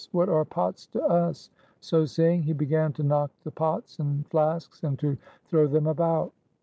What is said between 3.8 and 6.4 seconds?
and flasks, and to throw them about.